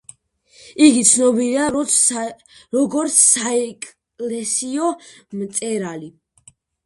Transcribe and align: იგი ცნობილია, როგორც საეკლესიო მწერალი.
იგი 0.85 1.01
ცნობილია, 1.09 1.65
როგორც 2.77 3.17
საეკლესიო 3.25 4.89
მწერალი. 5.43 6.11